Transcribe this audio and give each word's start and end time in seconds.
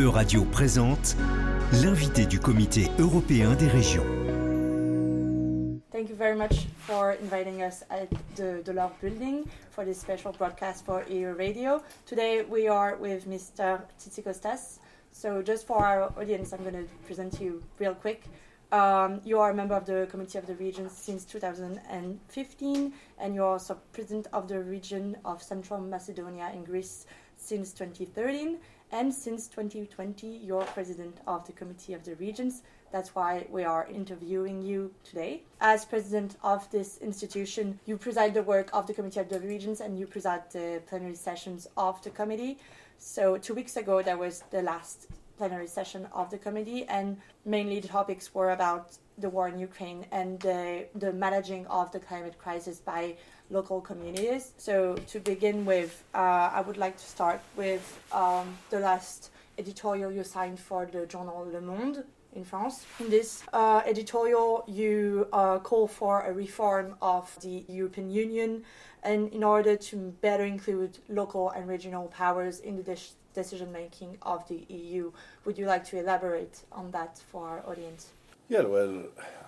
Euradio 0.00 0.44
présente 0.44 1.14
l'invité 1.82 2.24
du 2.24 2.40
Comité 2.40 2.86
européen 2.98 3.54
des 3.54 3.66
régions. 3.66 4.06
Thank 5.92 6.08
you 6.08 6.16
very 6.16 6.34
much 6.34 6.68
for 6.78 7.14
inviting 7.22 7.62
us 7.62 7.84
at 7.90 8.08
the, 8.34 8.62
the 8.64 8.72
Building 9.02 9.44
for 9.70 9.84
this 9.84 10.00
special 10.00 10.32
broadcast 10.32 10.86
for 10.86 11.04
EU 11.10 11.34
Radio. 11.36 11.82
Today 12.06 12.44
we 12.48 12.66
are 12.66 12.96
with 12.96 13.28
Mr. 13.28 13.80
Tzitzikostas. 13.98 14.78
So 15.12 15.42
just 15.42 15.66
for 15.66 15.84
our 15.84 16.10
audience, 16.18 16.54
I'm 16.54 16.62
going 16.62 16.82
to 16.82 16.88
present 17.06 17.38
you 17.38 17.62
real 17.78 17.94
quick. 17.94 18.22
Um, 18.72 19.20
you 19.24 19.38
are 19.38 19.50
a 19.50 19.54
member 19.54 19.74
of 19.74 19.84
the 19.84 20.06
Committee 20.10 20.38
of 20.38 20.46
the 20.46 20.54
Regions 20.54 20.92
since 20.92 21.26
2015, 21.26 22.92
and 23.18 23.34
you're 23.34 23.44
also 23.44 23.76
president 23.92 24.28
of 24.32 24.48
the 24.48 24.60
region 24.60 25.18
of 25.26 25.42
Central 25.42 25.80
Macedonia 25.80 26.50
in 26.54 26.64
Greece 26.64 27.04
since 27.36 27.72
2013. 27.72 28.58
And 28.92 29.14
since 29.14 29.46
2020, 29.46 30.26
you're 30.26 30.64
president 30.64 31.18
of 31.26 31.46
the 31.46 31.52
Committee 31.52 31.94
of 31.94 32.02
the 32.02 32.16
Regions. 32.16 32.62
That's 32.90 33.14
why 33.14 33.46
we 33.48 33.62
are 33.62 33.86
interviewing 33.86 34.62
you 34.62 34.92
today. 35.04 35.44
As 35.60 35.84
president 35.84 36.36
of 36.42 36.68
this 36.72 36.98
institution, 36.98 37.78
you 37.86 37.96
preside 37.96 38.34
the 38.34 38.42
work 38.42 38.68
of 38.72 38.88
the 38.88 38.94
Committee 38.94 39.20
of 39.20 39.28
the 39.28 39.38
Regions 39.38 39.80
and 39.80 39.96
you 39.96 40.06
preside 40.06 40.50
the 40.50 40.82
plenary 40.88 41.14
sessions 41.14 41.68
of 41.76 42.02
the 42.02 42.10
committee. 42.10 42.58
So, 42.98 43.38
two 43.38 43.54
weeks 43.54 43.76
ago, 43.76 44.02
that 44.02 44.18
was 44.18 44.42
the 44.50 44.62
last 44.62 45.06
plenary 45.40 45.70
session 45.78 46.02
of 46.20 46.26
the 46.32 46.40
committee, 46.46 46.82
and 46.96 47.08
mainly 47.54 47.78
the 47.80 47.92
topics 47.98 48.24
were 48.36 48.50
about 48.58 48.86
the 49.24 49.30
war 49.34 49.46
in 49.52 49.56
Ukraine 49.70 50.00
and 50.18 50.30
the, 50.48 50.60
the 51.04 51.12
managing 51.26 51.62
of 51.78 51.86
the 51.94 52.00
climate 52.08 52.36
crisis 52.44 52.76
by 52.92 53.02
local 53.58 53.78
communities. 53.90 54.42
So, 54.68 54.74
to 55.12 55.16
begin 55.32 55.56
with, 55.72 55.92
uh, 56.14 56.58
I 56.58 56.60
would 56.66 56.80
like 56.84 56.96
to 57.04 57.06
start 57.16 57.40
with 57.62 57.84
um, 58.12 58.46
the 58.74 58.80
last 58.88 59.30
editorial 59.62 60.10
you 60.12 60.24
signed 60.24 60.60
for 60.68 60.80
the 60.94 61.02
journal 61.12 61.38
Le 61.54 61.62
Monde 61.70 62.04
in 62.34 62.44
France. 62.44 62.86
In 62.98 63.10
this 63.10 63.42
uh, 63.52 63.82
editorial, 63.86 64.64
you 64.66 65.28
uh, 65.32 65.58
call 65.58 65.86
for 65.86 66.22
a 66.22 66.32
reform 66.32 66.96
of 67.02 67.36
the 67.40 67.64
European 67.68 68.10
Union 68.10 68.64
and 69.02 69.32
in 69.32 69.42
order 69.42 69.76
to 69.76 69.96
better 70.20 70.44
include 70.44 70.98
local 71.08 71.50
and 71.50 71.68
regional 71.68 72.08
powers 72.08 72.60
in 72.60 72.76
the 72.76 72.82
de- 72.82 72.96
decision 73.34 73.72
making 73.72 74.18
of 74.22 74.46
the 74.48 74.64
EU. 74.68 75.10
Would 75.44 75.56
you 75.58 75.66
like 75.66 75.84
to 75.86 75.98
elaborate 75.98 76.60
on 76.72 76.90
that 76.90 77.18
for 77.30 77.48
our 77.48 77.66
audience? 77.66 78.10
Yeah, 78.48 78.62
well, 78.62 79.04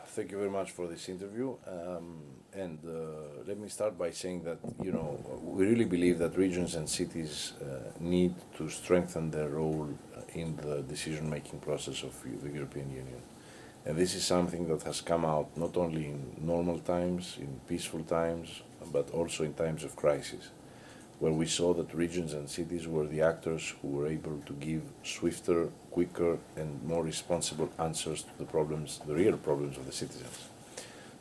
thank 0.07 0.31
you 0.31 0.39
very 0.39 0.51
much 0.51 0.71
for 0.71 0.87
this 0.87 1.09
interview. 1.09 1.57
Um, 1.67 2.23
and 2.55 2.79
uh, 2.87 3.43
let 3.47 3.59
me 3.59 3.69
start 3.69 3.99
by 3.99 4.11
saying 4.11 4.45
that, 4.45 4.59
you 4.83 4.93
know, 4.93 5.19
we 5.43 5.67
really 5.67 5.87
believe 5.87 6.19
that 6.19 6.37
regions 6.37 6.75
and 6.75 6.89
cities 6.89 7.55
uh, 7.61 7.91
need 7.99 8.35
to 8.59 8.69
strengthen 8.69 9.31
their 9.31 9.49
role 9.49 9.89
in 10.35 10.57
the 10.57 10.83
decision 10.83 11.29
making 11.29 11.61
process 11.61 12.03
of 12.03 12.15
the 12.43 12.51
European 12.51 12.91
Union. 12.91 13.23
And 13.85 13.97
this 13.97 14.15
is 14.15 14.25
something 14.25 14.69
that 14.69 14.83
has 14.85 15.01
come 15.01 15.25
out 15.25 15.57
not 15.57 15.77
only 15.77 16.07
in 16.07 16.37
normal 16.41 16.79
times, 16.79 17.37
in 17.41 17.61
peaceful 17.69 18.05
times, 18.05 18.63
but 18.93 19.11
also 19.11 19.45
in 19.45 19.55
times 19.55 19.83
of 19.85 19.97
crisis 19.97 20.51
where 21.23 21.33
we 21.33 21.47
saw 21.47 21.73
that 21.73 21.95
regions 21.95 22.33
and 22.33 22.51
cities 22.51 22.89
were 22.89 23.07
the 23.07 23.23
actors 23.23 23.75
who 23.81 23.87
were 23.87 24.09
able 24.09 24.41
to 24.45 24.53
give 24.55 24.83
swifter, 25.05 25.69
quicker, 25.93 26.37
and 26.57 26.83
more 26.83 27.05
responsible 27.05 27.71
answers 27.79 28.25
to 28.25 28.39
the 28.39 28.45
problems, 28.45 29.01
the 29.07 29.15
real 29.15 29.37
problems 29.37 29.77
of 29.77 29.87
the 29.87 29.93
citizens. 29.93 30.37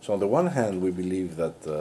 So, 0.02 0.14
on 0.14 0.20
the 0.20 0.26
one 0.26 0.48
hand, 0.48 0.82
we 0.82 0.90
believe 0.90 1.36
that 1.36 1.58
uh, 1.68 1.72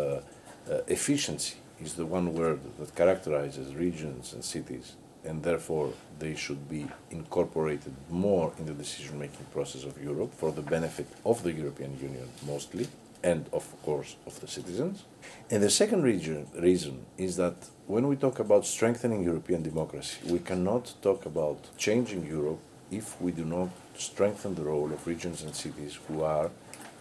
uh, 0.71 0.83
efficiency 0.87 1.57
is 1.81 1.95
the 1.95 2.05
one 2.05 2.35
word 2.35 2.61
that 2.79 2.95
characterizes 2.95 3.75
regions 3.75 4.35
and 4.35 4.45
cities, 4.45 4.97
and 5.25 5.43
therefore 5.43 5.93
they 6.19 6.35
should 6.35 6.69
be 6.69 6.87
incorporated 7.11 7.95
more 8.11 8.53
in 8.59 8.67
the 8.67 8.73
decision 8.73 9.19
making 9.19 9.45
process 9.53 9.85
of 9.85 10.03
Europe 10.03 10.33
for 10.35 10.53
the 10.53 10.63
benefit 10.63 11.07
of 11.25 11.43
the 11.43 11.53
European 11.53 11.99
Union 11.99 12.29
mostly, 12.47 12.87
and 13.23 13.47
of 13.53 13.65
course 13.83 14.17
of 14.27 14.41
the 14.41 14.49
citizens. 14.49 15.05
And 15.51 15.63
the 15.63 15.71
second 15.71 16.03
region, 16.03 16.47
reason 16.55 17.05
is 17.19 17.37
that 17.37 17.55
when 17.87 18.09
we 18.09 18.17
talk 18.17 18.39
about 18.39 18.65
strengthening 18.65 19.23
European 19.23 19.63
democracy, 19.63 20.19
we 20.27 20.39
cannot 20.39 20.95
talk 21.03 21.27
about 21.27 21.59
changing 21.77 22.27
Europe 22.27 22.61
if 22.91 23.21
we 23.21 23.31
do 23.33 23.45
not 23.45 23.69
strengthen 23.97 24.55
the 24.55 24.63
role 24.63 24.91
of 24.93 25.07
regions 25.07 25.43
and 25.43 25.55
cities 25.55 25.99
who 26.07 26.23
are 26.23 26.51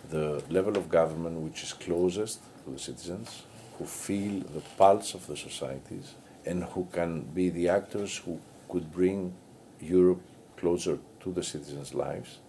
the 0.10 0.44
level 0.50 0.78
of 0.78 0.90
government 0.90 1.38
which 1.40 1.64
is 1.64 1.74
closest 1.74 2.40
to 2.64 2.72
the 2.72 2.80
citizens, 2.80 3.44
who 3.78 3.86
feel 3.86 4.42
the 4.42 4.62
pulse 4.78 5.14
of 5.14 5.26
the 5.28 5.38
societies, 5.38 6.16
and 6.50 6.64
who 6.74 6.88
can 6.92 7.12
be 7.40 7.50
the 7.50 7.70
actors 7.70 8.18
who 8.26 8.40
could 8.70 8.92
bring 8.92 9.34
Europe 9.80 10.22
closer 10.58 10.98
to 11.24 11.32
the 11.32 11.44
citizens' 11.44 11.94
lives, 11.94 12.40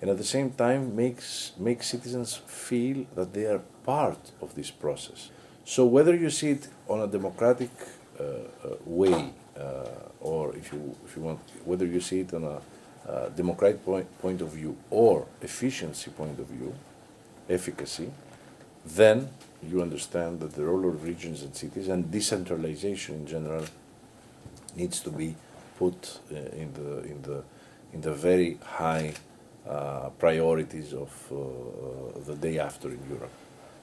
and 0.00 0.10
at 0.10 0.18
the 0.18 0.30
same 0.36 0.50
time 0.64 0.82
makes 0.94 1.52
make 1.58 1.82
citizens 1.82 2.30
feel 2.46 2.98
that 3.16 3.32
they 3.34 3.46
are 3.46 3.62
part 3.84 4.22
of 4.40 4.54
this 4.54 4.70
process. 4.70 5.30
So 5.64 5.84
whether 5.84 6.14
you 6.14 6.30
see 6.30 6.50
it 6.56 6.68
on 6.88 7.00
a 7.00 7.06
democratic 7.06 7.70
uh, 7.80 8.22
uh, 8.22 8.76
way, 8.84 9.32
uh, 9.58 10.30
or 10.32 10.54
if 10.56 10.72
you 10.72 10.82
if 11.06 11.16
you 11.16 11.22
want, 11.22 11.40
whether 11.64 11.86
you 11.86 12.00
see 12.00 12.20
it 12.20 12.32
on 12.34 12.44
a 12.44 12.56
uh, 12.56 13.28
democratic 13.30 13.84
point, 13.84 14.06
point 14.20 14.40
of 14.40 14.48
view 14.48 14.76
or 14.90 15.26
efficiency 15.42 16.10
point 16.10 16.38
of 16.38 16.46
view, 16.46 16.72
efficacy, 17.48 18.10
then 18.84 19.28
you 19.62 19.82
understand 19.82 20.40
that 20.40 20.52
the 20.52 20.64
role 20.64 20.88
of 20.88 21.04
regions 21.04 21.42
and 21.42 21.54
cities 21.54 21.88
and 21.88 22.10
decentralization 22.10 23.16
in 23.16 23.26
general 23.26 23.64
needs 24.76 25.00
to 25.00 25.10
be 25.10 25.34
put 25.78 26.20
uh, 26.32 26.36
in 26.36 26.72
the 26.72 27.02
in 27.02 27.22
the 27.22 27.42
in 27.92 28.00
the 28.00 28.12
very 28.12 28.58
high 28.62 29.12
uh, 29.68 30.08
priorities 30.18 30.94
of 30.94 31.10
the 32.26 32.34
day 32.36 32.58
after 32.58 32.88
in 32.88 33.00
Europe. 33.08 33.32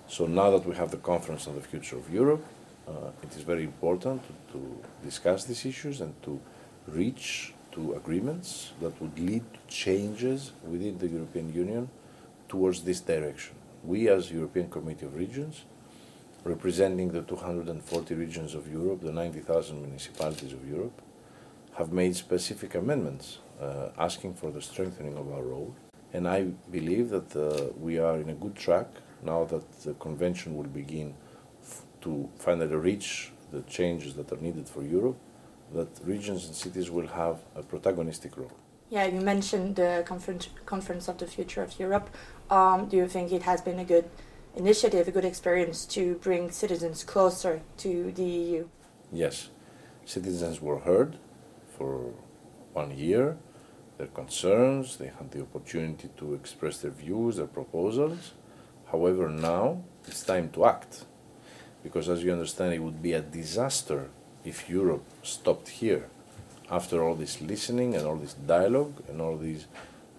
So 0.07 0.25
now 0.25 0.49
that 0.51 0.65
we 0.65 0.73
have 0.75 0.89
the 0.89 0.97
conference 0.97 1.47
on 1.47 1.55
the 1.55 1.61
future 1.61 1.97
of 1.97 2.11
Europe, 2.13 2.43
uh, 2.87 3.11
it 3.21 3.35
is 3.35 3.43
very 3.43 3.63
important 3.63 4.21
to, 4.27 4.53
to, 4.53 4.59
discuss 5.03 5.43
these 5.43 5.65
issues 5.65 5.99
and 5.99 6.13
to 6.23 6.39
reach 6.87 7.53
to 7.73 7.93
agreements 7.93 8.71
that 8.81 8.99
would 9.01 9.19
lead 9.19 9.43
to 9.53 9.59
changes 9.67 10.51
within 10.65 10.97
the 10.97 11.07
European 11.07 11.53
Union 11.53 11.89
towards 12.47 12.83
this 12.83 13.01
direction. 13.01 13.56
We, 13.87 14.09
as 14.09 14.29
European 14.29 14.69
Committee 14.69 15.05
of 15.05 15.15
Regions, 15.15 15.63
representing 16.43 17.09
the 17.09 17.21
240 17.21 18.15
regions 18.15 18.53
of 18.53 18.69
Europe, 18.69 18.99
the 18.99 19.13
90,000 19.13 19.81
municipalities 19.81 20.51
of 20.51 20.67
Europe, 20.67 21.01
have 21.77 21.93
made 21.93 22.13
specific 22.13 22.75
amendments 22.75 23.37
uh, 23.61 23.91
asking 23.97 24.33
for 24.33 24.51
the 24.51 24.61
strengthening 24.61 25.17
of 25.17 25.31
our 25.31 25.41
role. 25.41 25.73
And 26.11 26.27
I 26.27 26.47
believe 26.69 27.11
that 27.11 27.33
uh, 27.33 27.71
we 27.79 27.97
are 27.97 28.17
in 28.17 28.29
a 28.29 28.33
good 28.33 28.57
track 28.57 28.87
now 29.23 29.45
that 29.45 29.63
the 29.83 29.93
convention 29.93 30.57
will 30.57 30.67
begin 30.81 31.13
f- 31.63 31.83
to 32.01 32.29
finally 32.39 32.75
reach 32.75 33.31
the 33.53 33.61
changes 33.61 34.15
that 34.15 34.29
are 34.33 34.41
needed 34.41 34.67
for 34.67 34.83
Europe, 34.83 35.17
that 35.73 35.87
regions 36.03 36.45
and 36.45 36.53
cities 36.53 36.91
will 36.91 37.07
have 37.07 37.39
a 37.55 37.63
protagonistic 37.63 38.35
role. 38.35 38.51
Yeah, 38.89 39.05
you 39.05 39.19
mentioned 39.21 39.75
the 39.75 40.03
conference, 40.05 40.49
conference 40.65 41.07
of 41.07 41.17
the 41.17 41.27
future 41.27 41.61
of 41.61 41.77
Europe. 41.79 42.09
Um, 42.49 42.87
do 42.87 42.97
you 42.97 43.07
think 43.07 43.31
it 43.31 43.43
has 43.43 43.61
been 43.61 43.79
a 43.79 43.83
good 43.83 44.09
initiative, 44.55 45.07
a 45.07 45.11
good 45.11 45.25
experience 45.25 45.85
to 45.87 46.15
bring 46.15 46.51
citizens 46.51 47.03
closer 47.03 47.61
to 47.77 48.11
the 48.13 48.23
EU? 48.23 48.67
Yes, 49.11 49.49
citizens 50.05 50.61
were 50.61 50.79
heard 50.79 51.17
for 51.77 52.13
one 52.73 52.97
year, 52.97 53.37
their 53.97 54.07
concerns, 54.07 54.97
they 54.97 55.07
had 55.07 55.31
the 55.31 55.41
opportunity 55.41 56.09
to 56.17 56.33
express 56.33 56.77
their 56.77 56.91
views, 56.91 57.37
their 57.37 57.47
proposals 57.47 58.33
However, 58.91 59.29
now 59.29 59.83
it's 60.05 60.23
time 60.23 60.49
to 60.51 60.65
act. 60.65 61.05
Because, 61.83 62.09
as 62.09 62.23
you 62.23 62.31
understand, 62.31 62.73
it 62.73 62.79
would 62.79 63.01
be 63.01 63.13
a 63.13 63.21
disaster 63.21 64.09
if 64.43 64.69
Europe 64.69 65.03
stopped 65.23 65.67
here 65.69 66.09
after 66.69 67.03
all 67.03 67.15
this 67.15 67.41
listening 67.41 67.95
and 67.95 68.05
all 68.05 68.17
this 68.17 68.33
dialogue 68.33 68.93
and 69.09 69.21
all 69.21 69.37
these 69.37 69.67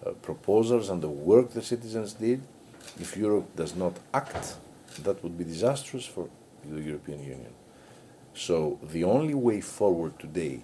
uh, 0.05 0.11
proposals 0.21 0.89
and 0.89 1.01
the 1.01 1.09
work 1.09 1.51
the 1.51 1.61
citizens 1.61 2.13
did. 2.13 2.41
If 2.99 3.15
Europe 3.15 3.55
does 3.55 3.75
not 3.75 3.93
act, 4.13 4.55
that 5.03 5.21
would 5.23 5.37
be 5.37 5.43
disastrous 5.43 6.05
for 6.05 6.29
the 6.65 6.81
European 6.81 7.19
Union. 7.19 7.53
So, 8.33 8.79
the 8.81 9.03
only 9.03 9.33
way 9.33 9.61
forward 9.61 10.17
today 10.19 10.61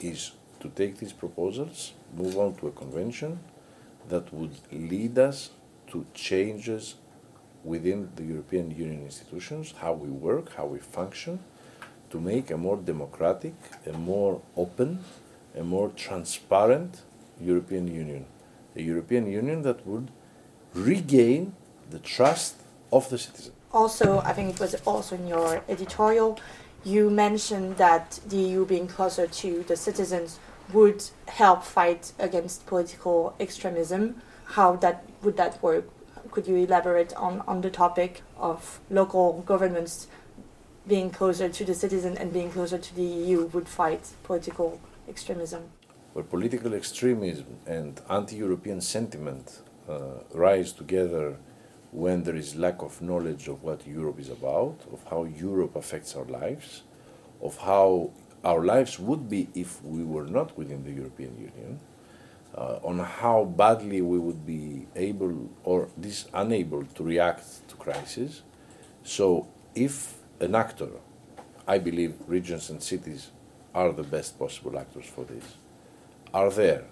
is 0.00 0.32
to 0.60 0.68
take 0.68 0.98
these 0.98 1.12
proposals, 1.12 1.92
move 2.16 2.38
on 2.38 2.54
to 2.56 2.68
a 2.68 2.72
convention 2.72 3.40
that 4.08 4.32
would 4.32 4.56
lead 4.70 5.18
us 5.18 5.50
to 5.88 6.06
changes 6.14 6.94
within 7.64 8.10
the 8.16 8.24
European 8.24 8.70
Union 8.70 9.02
institutions, 9.02 9.74
how 9.78 9.92
we 9.92 10.08
work, 10.08 10.54
how 10.54 10.66
we 10.66 10.78
function, 10.78 11.40
to 12.10 12.20
make 12.20 12.50
a 12.50 12.56
more 12.56 12.76
democratic, 12.76 13.54
a 13.86 13.92
more 13.92 14.40
open, 14.56 15.04
a 15.56 15.62
more 15.62 15.90
transparent 15.96 17.02
European 17.40 17.88
Union. 17.88 18.26
A 18.76 18.82
European 18.82 19.30
Union 19.30 19.62
that 19.62 19.86
would 19.86 20.10
regain 20.74 21.54
the 21.90 21.98
trust 21.98 22.56
of 22.92 23.08
the 23.10 23.18
citizen. 23.18 23.52
Also, 23.72 24.20
I 24.20 24.32
think 24.32 24.54
it 24.54 24.60
was 24.60 24.74
also 24.86 25.14
in 25.14 25.26
your 25.26 25.62
editorial, 25.68 26.38
you 26.84 27.10
mentioned 27.10 27.76
that 27.76 28.20
the 28.26 28.36
EU 28.36 28.64
being 28.64 28.88
closer 28.88 29.26
to 29.26 29.62
the 29.68 29.76
citizens 29.76 30.38
would 30.72 31.04
help 31.28 31.62
fight 31.62 32.12
against 32.18 32.66
political 32.66 33.34
extremism. 33.38 34.22
How 34.44 34.76
that 34.76 35.04
would 35.22 35.36
that 35.36 35.62
work? 35.62 35.84
Could 36.30 36.46
you 36.46 36.56
elaborate 36.56 37.12
on, 37.14 37.42
on 37.46 37.60
the 37.60 37.70
topic 37.70 38.22
of 38.38 38.80
local 38.88 39.42
governments 39.42 40.06
being 40.86 41.10
closer 41.10 41.48
to 41.48 41.64
the 41.64 41.74
citizen 41.74 42.16
and 42.16 42.32
being 42.32 42.50
closer 42.50 42.78
to 42.78 42.94
the 42.94 43.02
EU 43.02 43.46
would 43.46 43.68
fight 43.68 44.08
political 44.24 44.80
extremism? 45.08 45.62
Where 46.12 46.24
political 46.24 46.74
extremism 46.74 47.58
and 47.66 48.00
anti-European 48.08 48.80
sentiment 48.80 49.60
uh, 49.88 50.22
rise 50.32 50.72
together 50.72 51.36
when 51.92 52.22
there 52.22 52.36
is 52.36 52.56
lack 52.56 52.82
of 52.82 53.00
knowledge 53.02 53.48
of 53.48 53.62
what 53.62 53.86
Europe 53.86 54.18
is 54.18 54.30
about, 54.30 54.76
of 54.92 55.02
how 55.10 55.24
Europe 55.24 55.76
affects 55.76 56.14
our 56.14 56.24
lives, 56.24 56.82
of 57.42 57.56
how 57.58 58.10
our 58.44 58.64
lives 58.64 58.98
would 58.98 59.28
be 59.28 59.48
if 59.54 59.82
we 59.84 60.02
were 60.04 60.26
not 60.26 60.56
within 60.56 60.84
the 60.84 60.92
European 60.92 61.36
Union, 61.36 61.80
uh, 62.54 62.78
on 62.82 62.98
how 62.98 63.44
badly 63.44 64.00
we 64.00 64.18
would 64.18 64.46
be 64.46 64.86
able 64.96 65.50
or 65.64 65.88
this 65.96 66.26
unable 66.34 66.84
to 66.84 67.02
react 67.02 67.68
to 67.68 67.74
crisis. 67.76 68.42
So, 69.02 69.48
if 69.74 70.19
an 70.40 70.54
actor, 70.54 70.88
I 71.66 71.78
believe 71.78 72.14
regions 72.26 72.70
and 72.70 72.82
cities 72.82 73.30
are 73.74 73.92
the 73.92 74.02
best 74.02 74.38
possible 74.38 74.78
actors 74.78 75.06
for 75.06 75.24
this, 75.24 75.44
are 76.32 76.50
there 76.50 76.84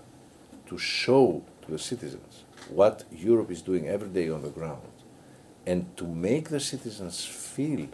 to 0.67 0.79
show 0.79 1.43
to 1.63 1.71
the 1.71 1.79
citizens 1.79 2.45
what 2.69 3.05
Europe 3.11 3.51
is 3.51 3.63
doing 3.63 3.89
every 3.89 4.09
day 4.09 4.29
on 4.31 4.43
the 4.43 4.51
ground 4.51 4.83
and 5.67 5.97
to 5.97 6.07
make 6.07 6.49
the 6.49 6.61
citizens 6.61 7.25
feel 7.25 7.89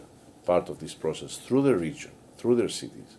part 0.45 0.69
of 0.69 0.79
this 0.79 0.93
process 0.93 1.37
through 1.37 1.63
their 1.63 1.77
region, 1.77 2.11
through 2.37 2.55
their 2.55 2.69
cities, 2.69 3.17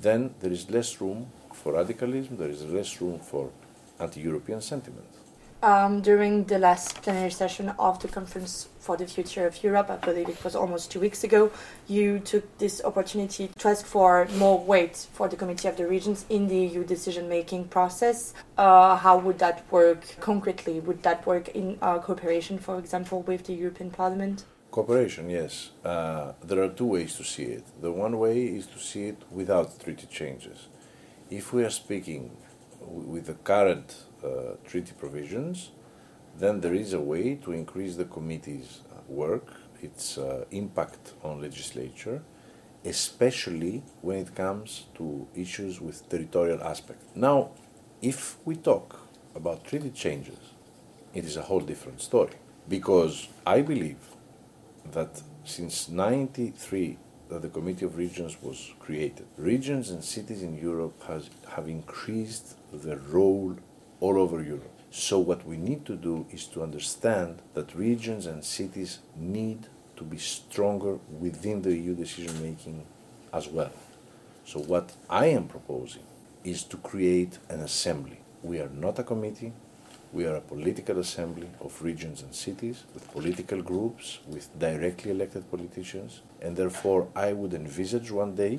then 0.00 0.34
there 0.40 0.52
is 0.52 0.70
less 0.70 1.00
room 1.00 1.30
for 1.52 1.72
radicalism, 1.74 2.36
there 2.36 2.48
is 2.48 2.64
less 2.64 3.00
room 3.00 3.18
for 3.18 3.50
anti 3.98 4.20
European 4.20 4.60
sentiment. 4.60 5.08
Um, 5.62 6.00
during 6.00 6.42
the 6.46 6.58
last 6.58 7.02
plenary 7.02 7.30
session 7.30 7.68
of 7.78 8.02
the 8.02 8.08
Conference 8.08 8.68
for 8.80 8.96
the 8.96 9.06
Future 9.06 9.46
of 9.46 9.62
Europe, 9.62 9.90
I 9.90 9.96
believe 9.96 10.28
it 10.28 10.42
was 10.42 10.56
almost 10.56 10.90
two 10.90 10.98
weeks 10.98 11.22
ago, 11.22 11.52
you 11.86 12.18
took 12.18 12.58
this 12.58 12.82
opportunity 12.84 13.48
to 13.56 13.68
ask 13.68 13.86
for 13.86 14.26
more 14.38 14.58
weight 14.58 15.06
for 15.12 15.28
the 15.28 15.36
Committee 15.36 15.68
of 15.68 15.76
the 15.76 15.86
Regions 15.86 16.26
in 16.28 16.48
the 16.48 16.56
EU 16.56 16.82
decision 16.82 17.28
making 17.28 17.68
process. 17.68 18.34
Uh, 18.58 18.96
how 18.96 19.16
would 19.18 19.38
that 19.38 19.64
work 19.70 20.02
concretely? 20.18 20.80
Would 20.80 21.04
that 21.04 21.24
work 21.28 21.50
in 21.50 21.78
uh, 21.80 22.00
cooperation, 22.00 22.58
for 22.58 22.76
example, 22.80 23.22
with 23.22 23.44
the 23.44 23.54
European 23.54 23.90
Parliament? 23.90 24.44
Cooperation, 24.72 25.30
yes. 25.30 25.70
Uh, 25.84 26.32
there 26.42 26.60
are 26.60 26.70
two 26.70 26.86
ways 26.86 27.14
to 27.14 27.22
see 27.22 27.44
it. 27.44 27.64
The 27.80 27.92
one 27.92 28.18
way 28.18 28.46
is 28.46 28.66
to 28.66 28.80
see 28.80 29.04
it 29.04 29.22
without 29.30 29.78
treaty 29.78 30.08
changes. 30.08 30.66
If 31.30 31.52
we 31.52 31.62
are 31.62 31.70
speaking 31.70 32.36
with 32.80 33.26
the 33.26 33.34
current 33.34 33.94
treaty 34.64 34.92
provisions, 34.98 35.70
then 36.38 36.60
there 36.60 36.74
is 36.74 36.92
a 36.92 37.00
way 37.00 37.34
to 37.36 37.52
increase 37.52 37.96
the 37.96 38.04
committee's 38.04 38.80
uh, 38.90 39.00
work, 39.08 39.52
its 39.80 40.18
uh, 40.18 40.44
impact 40.50 41.14
on 41.22 41.40
legislature, 41.40 42.22
especially 42.84 43.82
when 44.00 44.18
it 44.18 44.34
comes 44.34 44.86
to 44.94 45.26
issues 45.34 45.80
with 45.80 46.08
territorial 46.08 46.62
aspect. 46.62 47.02
Now, 47.14 47.50
if 48.00 48.36
we 48.44 48.56
talk 48.56 49.00
about 49.34 49.64
treaty 49.64 49.90
changes, 49.90 50.38
it 51.14 51.24
is 51.24 51.36
a 51.36 51.42
whole 51.42 51.60
different 51.60 52.00
story 52.00 52.34
because 52.68 53.28
I 53.46 53.62
believe 53.62 53.98
that 54.92 55.22
since 55.44 55.88
93 55.88 56.98
that 57.28 57.42
the 57.42 57.48
Committee 57.48 57.84
of 57.84 57.96
Regions 57.96 58.36
was 58.42 58.72
created, 58.78 59.26
regions 59.36 59.90
and 59.90 60.02
cities 60.02 60.42
in 60.42 60.56
Europe 60.58 61.02
has, 61.04 61.30
have 61.54 61.68
increased 61.68 62.56
the 62.72 62.96
role 62.98 63.56
all 64.02 64.18
over 64.18 64.42
Europe. 64.42 64.76
So, 64.90 65.20
what 65.20 65.46
we 65.46 65.56
need 65.56 65.86
to 65.86 65.94
do 65.94 66.26
is 66.32 66.46
to 66.48 66.62
understand 66.62 67.40
that 67.54 67.74
regions 67.74 68.26
and 68.26 68.44
cities 68.44 68.98
need 69.16 69.60
to 69.96 70.02
be 70.02 70.18
stronger 70.18 70.98
within 71.24 71.62
the 71.62 71.74
EU 71.74 71.94
decision 71.94 72.42
making 72.42 72.84
as 73.32 73.46
well. 73.46 73.70
So, 74.44 74.58
what 74.58 74.92
I 75.08 75.26
am 75.26 75.46
proposing 75.46 76.02
is 76.42 76.64
to 76.64 76.76
create 76.78 77.38
an 77.48 77.60
assembly. 77.60 78.18
We 78.42 78.58
are 78.58 78.68
not 78.68 78.98
a 78.98 79.04
committee, 79.04 79.52
we 80.12 80.26
are 80.26 80.36
a 80.36 80.48
political 80.52 80.98
assembly 80.98 81.48
of 81.60 81.80
regions 81.80 82.22
and 82.22 82.34
cities 82.34 82.82
with 82.94 83.10
political 83.12 83.62
groups, 83.62 84.18
with 84.26 84.46
directly 84.58 85.12
elected 85.12 85.48
politicians, 85.48 86.22
and 86.40 86.56
therefore 86.56 87.06
I 87.14 87.32
would 87.32 87.54
envisage 87.54 88.10
one 88.10 88.34
day 88.34 88.58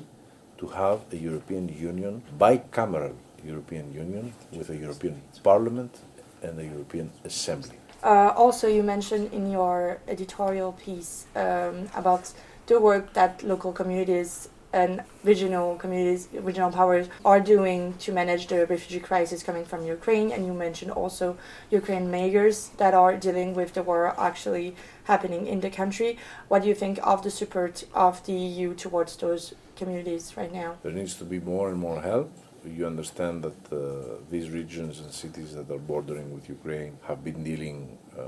to 0.56 0.68
have 0.68 1.00
a 1.12 1.16
European 1.16 1.68
Union, 1.68 2.22
bicameral 2.38 3.14
European 3.44 3.92
Union, 3.92 4.32
with 4.52 4.70
a 4.70 4.76
European 4.76 5.20
Parliament 5.42 5.98
and 6.42 6.58
a 6.58 6.64
European 6.64 7.10
Assembly. 7.24 7.76
Uh, 8.02 8.32
also, 8.36 8.68
you 8.68 8.82
mentioned 8.82 9.32
in 9.32 9.50
your 9.50 9.98
editorial 10.08 10.72
piece 10.72 11.26
um, 11.36 11.88
about 11.94 12.32
the 12.66 12.78
work 12.78 13.12
that 13.14 13.42
local 13.42 13.72
communities 13.72 14.48
and 14.74 15.02
regional 15.22 15.76
communities, 15.76 16.28
regional 16.32 16.70
powers 16.70 17.08
are 17.24 17.40
doing 17.40 17.94
to 17.98 18.12
manage 18.12 18.48
the 18.48 18.66
refugee 18.66 18.98
crisis 18.98 19.42
coming 19.42 19.64
from 19.64 19.86
Ukraine. 19.86 20.32
And 20.32 20.44
you 20.44 20.52
mentioned 20.52 20.90
also 20.90 21.38
Ukraine 21.70 22.10
mayors 22.10 22.70
that 22.76 22.92
are 22.92 23.16
dealing 23.16 23.54
with 23.54 23.74
the 23.74 23.84
war 23.84 24.12
actually 24.18 24.74
happening 25.04 25.46
in 25.46 25.60
the 25.60 25.70
country. 25.70 26.18
What 26.48 26.62
do 26.62 26.68
you 26.68 26.74
think 26.74 26.98
of 27.04 27.22
the 27.22 27.30
support 27.30 27.84
of 27.94 28.26
the 28.26 28.32
EU 28.32 28.74
towards 28.74 29.16
those 29.16 29.54
communities 29.76 30.36
right 30.36 30.52
now? 30.52 30.76
There 30.82 30.92
needs 30.92 31.14
to 31.14 31.24
be 31.24 31.38
more 31.38 31.70
and 31.70 31.78
more 31.78 32.00
help 32.02 32.32
you 32.64 32.86
understand 32.86 33.42
that 33.42 33.72
uh, 33.72 34.16
these 34.30 34.50
regions 34.50 35.00
and 35.00 35.12
cities 35.12 35.54
that 35.54 35.70
are 35.70 35.78
bordering 35.78 36.32
with 36.34 36.48
Ukraine 36.48 36.98
have 37.08 37.22
been 37.22 37.42
dealing 37.42 37.98
uh, 38.18 38.22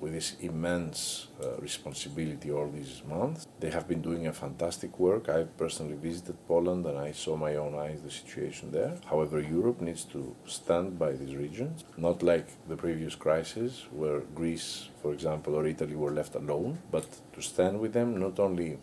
with 0.00 0.12
this 0.12 0.36
immense 0.40 1.28
uh, 1.42 1.56
responsibility 1.58 2.50
all 2.50 2.68
these 2.70 3.02
months. 3.08 3.46
They 3.60 3.70
have 3.70 3.88
been 3.88 4.00
doing 4.00 4.26
a 4.26 4.32
fantastic 4.32 4.98
work. 4.98 5.28
I 5.28 5.44
personally 5.44 5.96
visited 5.96 6.36
Poland 6.46 6.86
and 6.86 6.98
I 6.98 7.12
saw 7.12 7.36
my 7.36 7.56
own 7.56 7.74
eyes 7.74 8.02
the 8.02 8.10
situation 8.10 8.72
there. 8.72 8.94
However, 9.06 9.40
Europe 9.40 9.80
needs 9.80 10.04
to 10.14 10.34
stand 10.46 10.98
by 10.98 11.12
these 11.12 11.34
regions, 11.34 11.84
not 11.96 12.22
like 12.22 12.46
the 12.68 12.76
previous 12.76 13.14
crisis 13.14 13.86
where 13.90 14.20
Greece, 14.34 14.88
for 15.02 15.12
example, 15.12 15.54
or 15.54 15.66
Italy 15.66 15.96
were 15.96 16.12
left 16.12 16.34
alone, 16.34 16.78
but 16.90 17.06
to 17.34 17.42
stand 17.42 17.80
with 17.80 17.92
them 17.92 18.18
not 18.18 18.38
only 18.38 18.78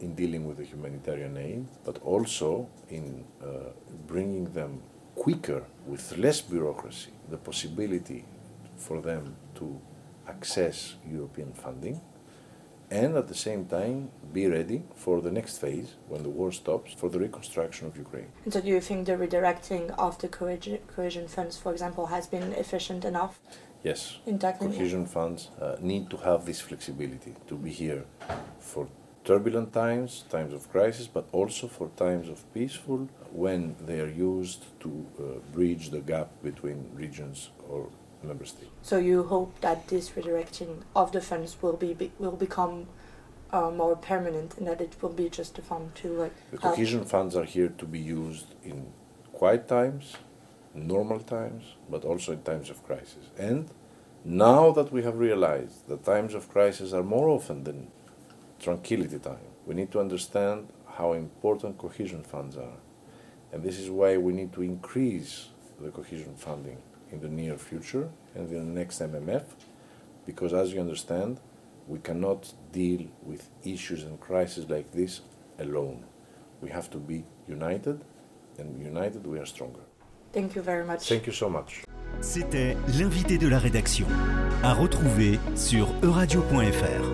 in 0.00 0.14
dealing 0.14 0.46
with 0.48 0.56
the 0.56 0.64
humanitarian 0.64 1.36
aid, 1.36 1.66
but 1.84 1.98
also 2.02 2.68
in 2.88 3.24
uh, 3.42 3.70
bringing 4.06 4.52
them 4.52 4.82
quicker 5.14 5.64
with 5.86 6.16
less 6.16 6.40
bureaucracy, 6.40 7.10
the 7.28 7.36
possibility 7.36 8.24
for 8.76 9.00
them 9.00 9.36
to 9.54 9.80
access 10.26 10.94
European 11.06 11.52
funding, 11.52 12.00
and 12.90 13.16
at 13.16 13.28
the 13.28 13.34
same 13.34 13.66
time 13.66 14.10
be 14.32 14.46
ready 14.46 14.82
for 14.94 15.20
the 15.20 15.30
next 15.30 15.58
phase 15.58 15.94
when 16.08 16.22
the 16.22 16.28
war 16.28 16.50
stops 16.50 16.92
for 16.92 17.08
the 17.08 17.18
reconstruction 17.18 17.86
of 17.86 17.96
Ukraine. 17.96 18.30
And 18.44 18.52
so, 18.52 18.60
do 18.60 18.68
you 18.68 18.80
think 18.80 19.06
the 19.06 19.16
redirecting 19.24 19.90
of 19.98 20.18
the 20.18 20.28
cohesion 20.28 21.28
funds, 21.28 21.56
for 21.56 21.72
example, 21.72 22.06
has 22.06 22.26
been 22.26 22.52
efficient 22.52 23.04
enough? 23.04 23.38
Yes. 23.82 24.18
In 24.26 24.38
tackling 24.38 24.72
cohesion 24.72 25.06
funds 25.06 25.48
uh, 25.60 25.76
need 25.80 26.10
to 26.10 26.16
have 26.18 26.44
this 26.44 26.60
flexibility 26.60 27.34
to 27.48 27.54
be 27.54 27.70
here 27.70 28.04
for 28.58 28.88
turbulent 29.24 29.72
times, 29.72 30.24
times 30.30 30.52
of 30.52 30.70
crisis, 30.70 31.06
but 31.06 31.26
also 31.32 31.66
for 31.68 31.90
times 31.96 32.28
of 32.28 32.52
peaceful 32.54 33.08
when 33.32 33.76
they 33.80 34.00
are 34.00 34.08
used 34.08 34.64
to 34.80 35.06
uh, 35.18 35.22
bridge 35.52 35.90
the 35.90 36.00
gap 36.00 36.28
between 36.42 36.90
regions 36.94 37.50
or 37.68 37.88
member 38.22 38.44
states. 38.44 38.70
So 38.82 38.98
you 38.98 39.22
hope 39.24 39.60
that 39.60 39.88
this 39.88 40.10
redirecting 40.10 40.82
of 40.94 41.12
the 41.12 41.20
funds 41.20 41.56
will 41.62 41.76
be, 41.76 42.10
will 42.18 42.36
become 42.36 42.86
uh, 43.52 43.70
more 43.70 43.96
permanent 43.96 44.56
and 44.58 44.66
that 44.66 44.80
it 44.80 44.96
will 45.00 45.12
be 45.12 45.28
just 45.28 45.58
a 45.58 45.62
fund 45.62 45.94
to 45.96 46.08
like. 46.08 46.50
The 46.50 46.58
cohesion 46.58 47.04
funds 47.04 47.36
are 47.36 47.44
here 47.44 47.68
to 47.68 47.84
be 47.84 47.98
used 47.98 48.54
in 48.64 48.92
quiet 49.32 49.68
times, 49.68 50.16
normal 50.74 51.20
times, 51.20 51.64
but 51.88 52.04
also 52.04 52.32
in 52.32 52.42
times 52.42 52.70
of 52.70 52.84
crisis. 52.84 53.30
And 53.38 53.70
now 54.24 54.70
that 54.72 54.92
we 54.92 55.02
have 55.02 55.18
realized 55.18 55.88
that 55.88 56.04
times 56.04 56.34
of 56.34 56.48
crisis 56.48 56.92
are 56.92 57.02
more 57.02 57.28
often 57.28 57.64
than 57.64 57.88
tranquility 58.60 59.18
time. 59.18 59.48
We 59.66 59.74
need 59.74 59.90
to 59.92 60.00
understand 60.00 60.68
how 60.96 61.14
important 61.14 61.78
cohesion 61.78 62.22
funds 62.22 62.56
are. 62.56 62.78
And 63.52 63.62
this 63.62 63.78
is 63.78 63.90
why 63.90 64.16
we 64.16 64.32
need 64.32 64.52
to 64.52 64.62
increase 64.62 65.48
the 65.80 65.90
cohesion 65.90 66.34
funding 66.36 66.78
in 67.10 67.20
the 67.20 67.28
near 67.28 67.56
future 67.56 68.08
and 68.34 68.48
in 68.50 68.58
the 68.68 68.80
next 68.80 69.00
MFF, 69.00 69.44
because 70.26 70.52
as 70.52 70.72
you 70.72 70.80
understand, 70.80 71.40
we 71.88 71.98
cannot 71.98 72.52
deal 72.72 73.06
with 73.22 73.48
issues 73.64 74.04
and 74.04 74.20
crises 74.20 74.68
like 74.68 74.92
this 74.92 75.22
alone. 75.58 76.04
We 76.60 76.70
have 76.70 76.88
to 76.90 76.98
be 76.98 77.24
united, 77.48 78.04
and 78.58 78.80
united 78.80 79.26
we 79.26 79.38
are 79.38 79.46
stronger. 79.46 79.80
Thank 80.32 80.54
you 80.54 80.62
very 80.62 80.84
much. 80.84 81.08
Thank 81.08 81.26
you 81.26 81.32
so 81.32 81.48
much. 81.48 81.84
C'était 82.20 82.76
l'invité 82.98 83.38
de 83.38 83.48
la 83.48 83.58
rédaction. 83.58 84.06
À 84.62 84.74
retrouver 84.74 85.38
sur 85.56 85.88
euradio.fr. 86.02 87.09